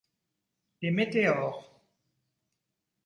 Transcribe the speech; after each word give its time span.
Les 0.81 0.89
Météores. 0.89 1.69